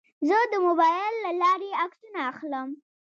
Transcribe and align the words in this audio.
زه 0.27 0.37
د 0.51 0.53
موبایل 0.65 1.13
له 1.25 1.31
لارې 1.41 1.69
عکسونه 1.83 2.19
اخلم. 2.31 2.69